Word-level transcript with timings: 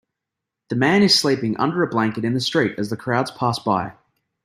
The 0.69 0.75
man 0.75 1.03
is 1.03 1.13
sleeping 1.13 1.55
under 1.57 1.83
a 1.83 1.87
blanket 1.87 2.25
in 2.25 2.33
the 2.33 2.39
street 2.39 2.79
as 2.79 2.89
the 2.89 2.97
crowds 2.97 3.29
pass 3.29 3.59
by. 3.59 3.93